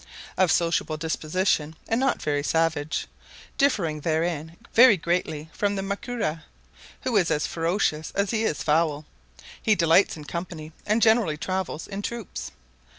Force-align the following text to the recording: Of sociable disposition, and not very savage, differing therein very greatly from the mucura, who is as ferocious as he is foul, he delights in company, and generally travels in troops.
Of 0.35 0.51
sociable 0.51 0.97
disposition, 0.97 1.75
and 1.87 1.99
not 1.99 2.23
very 2.23 2.41
savage, 2.41 3.05
differing 3.59 4.01
therein 4.01 4.57
very 4.73 4.97
greatly 4.97 5.51
from 5.53 5.75
the 5.75 5.83
mucura, 5.83 6.41
who 7.01 7.15
is 7.17 7.29
as 7.29 7.45
ferocious 7.45 8.11
as 8.15 8.31
he 8.31 8.43
is 8.43 8.63
foul, 8.63 9.05
he 9.61 9.75
delights 9.75 10.17
in 10.17 10.23
company, 10.25 10.71
and 10.87 11.03
generally 11.03 11.37
travels 11.37 11.87
in 11.87 12.01
troops. 12.01 12.49